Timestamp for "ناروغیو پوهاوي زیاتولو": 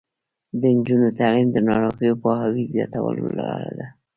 1.69-3.25